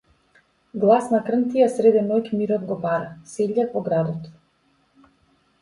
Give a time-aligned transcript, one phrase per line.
[0.83, 4.29] Гласна крнтија сред ноќ мирот го пара -сељак во градот.